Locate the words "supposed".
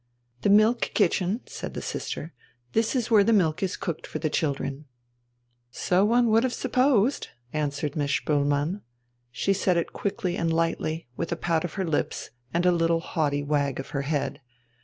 6.55-7.27